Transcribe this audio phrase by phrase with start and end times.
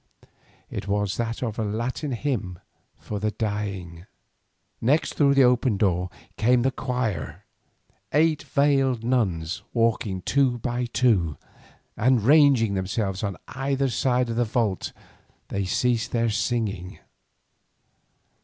[0.71, 2.57] It was that of a Latin hymn
[2.97, 4.07] for the dying.
[4.81, 7.45] Next through the open door came the choir,
[8.11, 11.37] eight veiled nuns walking two by two,
[11.95, 14.91] and ranging themselves on either side of the vault
[15.49, 16.97] they ceased their singing.